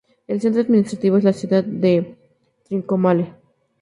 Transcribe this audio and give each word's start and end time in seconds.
El 0.25 0.41
centro 0.41 0.59
administrativo 0.61 1.17
es 1.17 1.23
la 1.23 1.31
ciudad 1.31 1.63
de 1.63 2.15
Trincomalee. 2.63 3.35